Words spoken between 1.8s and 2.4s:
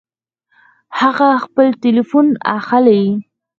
ټيليفون